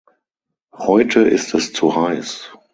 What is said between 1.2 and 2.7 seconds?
ist es zu heiß.